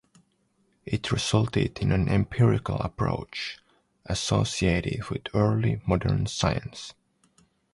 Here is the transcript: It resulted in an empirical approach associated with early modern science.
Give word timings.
It 0.83 1.11
resulted 1.11 1.77
in 1.77 1.91
an 1.91 2.09
empirical 2.09 2.77
approach 2.77 3.59
associated 4.07 5.07
with 5.11 5.27
early 5.35 5.79
modern 5.85 6.25
science. 6.25 6.95